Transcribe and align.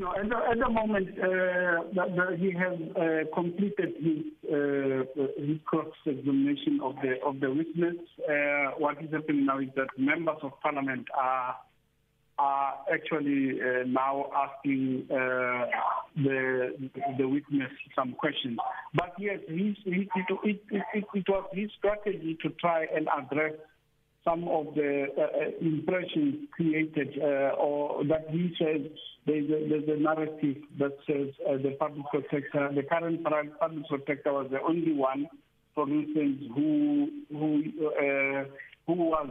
No, 0.00 0.14
at 0.16 0.30
the, 0.30 0.36
at 0.36 0.58
the 0.58 0.70
moment, 0.70 1.08
uh, 1.18 2.36
he 2.36 2.52
has 2.52 2.78
uh, 2.96 3.34
completed 3.34 3.92
his 4.00 4.24
uh, 4.50 5.04
his 5.36 5.58
cross-examination 5.66 6.80
of 6.82 6.94
the 7.02 7.20
of 7.22 7.38
the 7.40 7.50
witness. 7.50 7.96
Uh, 8.26 8.78
what 8.78 8.96
is 9.04 9.10
happening 9.12 9.44
now 9.44 9.58
is 9.58 9.68
that 9.76 9.88
members 9.98 10.38
of 10.42 10.52
parliament 10.62 11.06
are 11.12 11.54
are 12.38 12.78
actually 12.90 13.60
uh, 13.60 13.84
now 13.88 14.30
asking 14.34 15.06
uh, 15.10 15.66
the 16.16 16.90
the 17.18 17.28
witness 17.28 17.70
some 17.94 18.14
questions. 18.14 18.56
But 18.94 19.12
yes, 19.18 19.40
he, 19.48 19.76
he, 19.84 20.08
it, 20.14 20.40
it, 20.44 20.62
it, 20.94 21.04
it 21.12 21.28
was 21.28 21.44
his 21.52 21.68
strategy 21.76 22.38
to 22.40 22.48
try 22.58 22.86
and 22.96 23.06
address 23.06 23.52
some 24.24 24.46
of 24.48 24.74
the 24.74 25.06
uh, 25.16 25.22
uh, 25.22 25.50
impressions 25.60 26.46
created 26.52 27.18
uh, 27.22 27.54
or 27.56 28.04
that 28.04 28.26
he 28.30 28.54
says 28.58 28.82
there's 29.26 29.46
a, 29.46 29.68
there's 29.68 29.98
a 29.98 30.02
narrative 30.02 30.56
that 30.78 30.92
says 31.06 31.28
uh, 31.48 31.56
the 31.56 31.76
public 31.78 32.04
protector, 32.10 32.70
the 32.74 32.82
current 32.82 33.24
public 33.24 33.88
protector 33.88 34.32
was 34.32 34.48
the 34.50 34.60
only 34.60 34.92
one, 34.92 35.26
for 35.74 35.88
instance, 35.88 36.42
who 36.54 37.08
who 37.30 37.62
who 38.86 38.92
was 38.94 39.30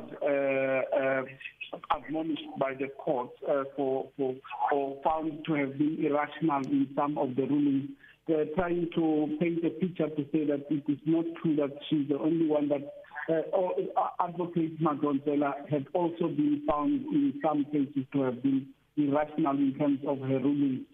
admonished 1.95 2.41
by 2.59 2.73
the 2.73 2.88
court 2.97 3.30
for, 3.75 4.08
for 4.17 4.35
or 4.71 4.97
found 5.03 5.45
to 5.45 5.53
have 5.53 5.77
been 5.77 5.97
irrational 6.03 6.61
in 6.66 6.88
some 6.95 7.17
of 7.17 7.35
the 7.35 7.44
rulings. 7.44 7.89
They're 8.29 8.45
trying 8.53 8.88
to 8.93 9.38
paint 9.39 9.65
a 9.65 9.71
picture 9.71 10.07
to 10.07 10.23
say 10.31 10.45
that 10.45 10.67
it 10.69 10.83
is 10.88 10.99
not 11.07 11.25
true 11.41 11.55
that 11.55 11.71
she's 11.89 12.07
the 12.07 12.19
only 12.19 12.45
one 12.45 12.69
that 12.69 12.93
uh, 13.27 13.41
or, 13.52 13.73
uh, 13.97 14.23
Advocate 14.23 14.79
Madonsela 14.79 15.53
had 15.67 15.88
also 15.95 16.27
been 16.27 16.61
found 16.69 17.02
in 17.07 17.33
some 17.43 17.65
cases 17.65 18.05
to 18.13 18.21
have 18.21 18.43
been 18.43 18.67
irrational 18.97 19.57
in 19.57 19.73
terms 19.79 19.99
of 20.07 20.19
her 20.19 20.38
ruling. 20.39 20.85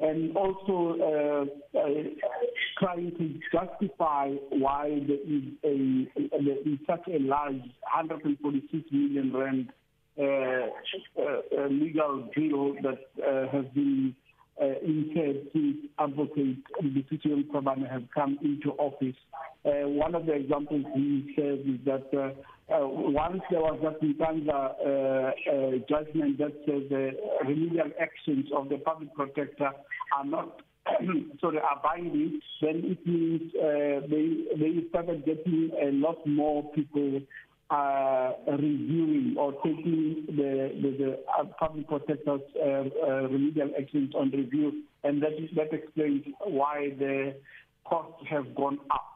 And 0.00 0.36
also 0.36 0.98
uh, 1.00 1.78
uh, 1.78 1.88
trying 2.78 3.12
to 3.16 3.40
justify 3.50 4.32
why 4.50 5.00
there 5.06 5.16
is, 5.16 5.44
a, 5.64 6.08
there 6.44 6.58
is 6.58 6.78
such 6.86 7.08
a 7.08 7.20
large 7.20 7.54
146 7.54 8.84
million 8.92 9.32
rand 9.34 9.72
uh, 10.18 10.66
uh, 11.18 11.68
legal 11.70 12.28
bill 12.36 12.74
that 12.82 13.00
uh, 13.26 13.48
has 13.50 13.64
been 13.74 14.14
uh, 14.62 14.78
incurred 14.84 15.48
since 15.52 15.76
Advocate 15.98 16.58
Busisiwe 16.82 17.44
Mkhwebane 17.44 17.90
has 17.90 18.02
come 18.14 18.38
into 18.42 18.70
office. 18.78 19.16
Uh, 19.64 19.88
one 19.88 20.14
of 20.14 20.26
the 20.26 20.32
examples 20.32 20.84
he 20.94 21.32
says 21.36 21.58
is 21.66 21.80
that 21.84 22.06
uh, 22.16 22.86
once 22.86 23.42
there 23.50 23.60
was 23.60 23.78
that 23.82 24.00
Nkandla 24.00 24.62
uh, 24.86 25.78
judgment 25.88 26.38
that 26.38 26.52
says 26.66 26.82
the 26.88 27.10
remedial 27.46 27.90
actions 28.00 28.46
of 28.56 28.68
the 28.68 28.78
public 28.78 29.12
protector 29.14 29.70
are 30.16 30.24
not 30.24 30.60
sorry, 31.40 31.58
are 31.58 31.80
binding, 31.82 32.40
then 32.60 32.82
it 32.84 33.06
means 33.06 33.54
uh, 33.54 34.04
they 34.10 34.56
they 34.58 34.88
started 34.88 35.24
getting 35.24 35.70
a 35.80 35.92
lot 35.92 36.18
more 36.26 36.64
people 36.72 37.20
uh, 37.72 38.32
reviewing 38.46 39.34
or 39.38 39.52
taking 39.64 40.24
the 40.28 40.52
the, 40.82 40.90
the 41.00 41.18
uh, 41.38 41.44
public 41.58 41.88
protectors 41.88 42.42
uh, 42.56 42.64
uh, 42.64 43.28
remedial 43.28 43.70
actions 43.80 44.14
on 44.14 44.30
review, 44.30 44.82
and 45.04 45.22
that 45.22 45.32
is, 45.32 45.48
that 45.56 45.72
explains 45.72 46.24
why 46.44 46.92
the 46.98 47.34
costs 47.84 48.22
have 48.28 48.54
gone 48.54 48.78
up. 48.90 49.08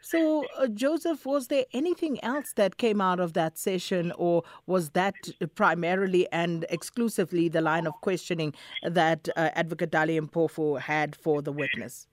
So, 0.00 0.44
uh, 0.58 0.66
Joseph, 0.66 1.24
was 1.24 1.48
there 1.48 1.64
anything 1.72 2.22
else 2.22 2.52
that 2.56 2.76
came 2.76 3.00
out 3.00 3.20
of 3.20 3.32
that 3.34 3.56
session, 3.56 4.12
or 4.16 4.42
was 4.66 4.90
that 4.90 5.14
primarily 5.54 6.26
and 6.30 6.66
exclusively 6.68 7.48
the 7.48 7.62
line 7.62 7.86
of 7.86 7.94
questioning 8.02 8.54
that 8.82 9.28
uh, 9.36 9.50
Advocate 9.54 9.90
Dali 9.90 10.20
Mpofu 10.20 10.78
had 10.78 11.16
for 11.16 11.40
the 11.40 11.52
witness? 11.52 12.06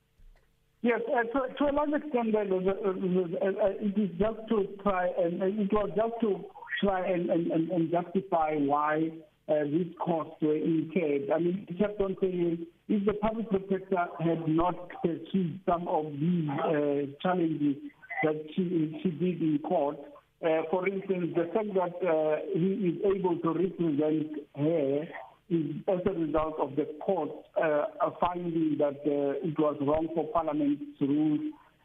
Yes, 0.84 1.02
uh, 1.08 1.24
to, 1.24 1.54
to 1.54 1.64
a 1.70 1.74
large 1.74 1.94
extent, 1.94 2.34
uh, 2.34 2.40
uh, 2.40 2.42
uh, 2.42 3.70
it 3.80 3.98
is 4.00 4.10
just 4.18 4.40
to 4.50 4.68
try, 4.82 5.10
and 5.24 5.42
it 5.44 5.72
was 5.72 5.92
just 5.96 6.14
to 6.22 6.44
try 6.84 7.06
and, 7.06 7.30
and, 7.30 7.70
and 7.70 7.92
justify 7.92 8.56
why 8.56 9.12
uh, 9.48 9.64
these 9.66 9.94
costs 10.04 10.42
were 10.42 10.56
incurred. 10.56 11.30
I 11.34 11.38
mean, 11.38 11.66
he 11.70 11.76
kept 11.76 12.02
on 12.02 12.18
saying 12.20 12.66
if 12.90 13.06
the 13.06 13.14
public 13.14 13.50
protector 13.50 14.08
had 14.20 14.48
not 14.48 14.90
achieved 15.04 15.60
some 15.70 15.88
of 15.88 16.06
these 16.14 16.50
uh, 16.50 17.06
challenges 17.22 17.76
that 18.24 18.44
she, 18.56 19.00
she 19.04 19.10
did 19.12 19.40
in 19.42 19.60
court, 19.60 19.98
uh, 20.44 20.64
for 20.72 20.88
instance, 20.88 21.34
the 21.36 21.46
fact 21.54 21.74
that 21.76 21.94
uh, 22.08 22.38
he 22.54 22.90
is 22.90 23.16
able 23.16 23.38
to 23.38 23.50
represent 23.54 24.32
her 24.58 25.08
is 25.52 25.76
as 25.88 26.00
a 26.06 26.14
result 26.18 26.56
of 26.60 26.76
the 26.76 26.88
court 27.06 27.30
uh, 27.62 27.86
finding 28.20 28.78
that 28.80 29.00
uh, 29.06 29.48
it 29.48 29.60
was 29.60 29.76
wrong 29.82 30.08
for 30.16 30.26
Parliament's 30.32 31.00
rules 31.02 31.42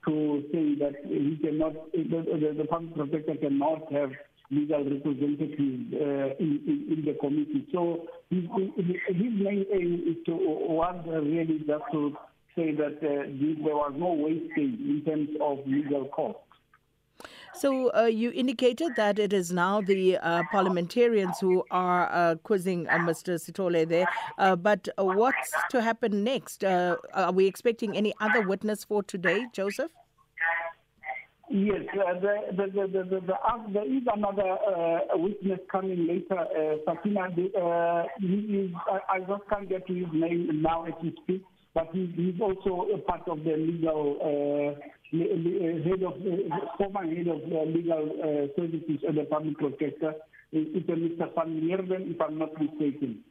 to 0.07 0.45
say 0.53 0.77
that 0.79 0.95
he 1.05 1.37
cannot, 1.43 1.73
the, 1.93 2.55
the, 2.57 2.65
public 2.65 2.95
protector 2.95 3.35
cannot 3.35 3.93
have 3.93 4.13
legal 4.53 4.85
representatives 4.85 5.93
uh, 5.93 6.39
in, 6.39 6.61
in, 6.65 6.87
in, 6.95 7.05
the 7.05 7.15
committee. 7.21 7.67
So 7.73 8.07
his, 8.31 8.45
his 9.09 9.33
main 9.35 9.67
aim 9.75 10.05
is 10.07 10.25
to 10.27 10.37
was 10.37 11.05
really 11.07 11.59
just 11.67 11.83
to 11.93 12.17
say 12.55 12.71
that 12.73 12.99
uh, 13.03 13.27
there 13.27 13.75
was 13.75 13.95
no 13.97 14.13
wastage 14.13 14.79
in 14.79 15.03
terms 15.05 15.31
of 15.43 15.59
legal 15.67 16.07
costs. 16.07 16.41
So 17.59 17.91
uh, 17.97 18.05
you 18.05 18.33
indicated 18.33 18.97
that 18.97 19.19
it 19.19 19.33
is 19.33 19.51
now 19.51 19.81
the 19.81 20.19
uh, 20.19 20.43
parliamentarians 20.53 21.39
who 21.41 21.65
are 21.71 22.13
uh, 22.13 22.35
quizzing 22.43 22.87
uh, 22.89 22.99
Mr. 22.99 23.41
Sitole 23.41 23.89
there. 23.89 24.07
Uh, 24.37 24.57
but 24.57 24.89
what's 24.99 25.53
to 25.71 25.81
happen 25.81 26.23
next? 26.23 26.65
Uh, 26.65 26.97
are 27.15 27.33
we 27.33 27.47
expecting 27.47 27.97
any 27.97 28.13
other 28.21 28.47
witness 28.47 28.85
for 28.85 29.03
today, 29.03 29.47
Joseph? 29.55 29.91
Yes, 31.49 31.83
the, 31.95 32.41
the, 32.57 32.67
the, 32.67 32.89
the, 32.89 33.21
the, 33.21 33.35
there 33.73 33.87
is 33.87 34.03
another 34.13 34.59
witness 35.15 35.61
coming 35.71 36.07
later, 36.07 36.41
uh, 36.41 38.03
he 38.21 38.29
is, 38.29 38.71
I, 39.09 39.21
just 39.21 39.49
can't 39.49 39.69
get 39.69 39.87
his 39.87 40.07
name 40.13 40.61
now 40.61 40.85
as 40.87 40.95
we 41.01 41.15
speak, 41.23 41.45
but 41.73 41.89
he, 41.93 42.13
he's 42.17 42.41
also 42.41 42.89
a 42.93 42.99
part 42.99 43.23
of 43.29 43.45
the 43.45 43.53
legal 43.57 44.77
head 45.13 46.03
of 46.03 46.15
uh, 46.15 46.77
former 46.77 47.05
head 47.05 47.29
of 47.29 47.41
uh, 47.53 47.63
legal 47.65 48.51
services 48.57 49.01
and 49.07 49.19
the 49.19 49.25
public 49.25 49.57
protector. 49.59 50.15
It's 50.53 50.87
Mr. 50.89 51.35
Van 51.35 51.61
Meerden, 51.61 52.15
if 52.15 52.21
I'm 52.21 52.39
not 52.39 52.59
mistaken. 52.61 53.25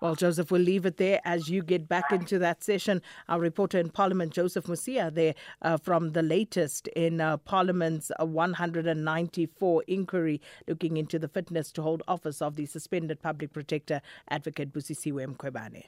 Well, 0.00 0.14
Joseph, 0.14 0.50
we'll 0.50 0.60
leave 0.60 0.84
it 0.84 0.98
there 0.98 1.20
as 1.24 1.48
you 1.48 1.62
get 1.62 1.88
back 1.88 2.12
into 2.12 2.38
that 2.40 2.62
session. 2.62 3.00
Our 3.30 3.40
reporter 3.40 3.78
in 3.78 3.88
Parliament, 3.88 4.34
Joseph 4.34 4.66
Musia, 4.66 5.12
there 5.12 5.34
uh, 5.62 5.78
from 5.78 6.12
the 6.12 6.22
latest 6.22 6.88
in 6.88 7.18
uh, 7.22 7.38
Parliament's 7.38 8.12
uh, 8.20 8.26
194 8.26 9.84
inquiry 9.86 10.42
looking 10.68 10.98
into 10.98 11.18
the 11.18 11.28
fitness 11.28 11.72
to 11.72 11.82
hold 11.82 12.02
office 12.06 12.42
of 12.42 12.56
the 12.56 12.66
suspended 12.66 13.22
public 13.22 13.54
protector, 13.54 14.02
Advocate 14.28 14.70
Busisiwe 14.70 15.34
Mkhwebane. 15.34 15.84